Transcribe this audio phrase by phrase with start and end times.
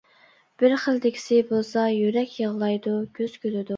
[0.61, 3.69] بىر خىلدىكىسى بولسا يۈرەك يىغلايدۇ، كۆز كۈلىدۇ.